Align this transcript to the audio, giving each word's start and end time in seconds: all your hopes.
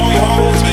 all 0.00 0.12
your 0.12 0.22
hopes. 0.22 0.69